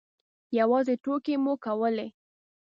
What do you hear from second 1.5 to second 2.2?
کولې.